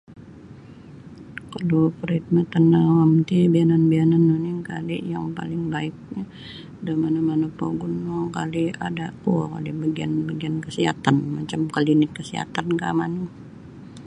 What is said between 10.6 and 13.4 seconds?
kesihatan macam kalinik kasihatankah manu.